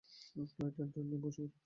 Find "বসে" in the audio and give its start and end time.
1.23-1.41